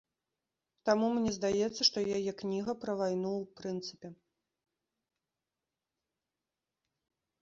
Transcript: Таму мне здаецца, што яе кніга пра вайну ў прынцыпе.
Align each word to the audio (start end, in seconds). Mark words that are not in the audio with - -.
Таму 0.89 1.09
мне 1.17 1.31
здаецца, 1.33 1.81
што 1.89 1.97
яе 2.19 2.31
кніга 2.41 2.71
пра 2.85 2.91
вайну 3.03 3.31
ў 3.41 3.61
прынцыпе. 3.61 4.13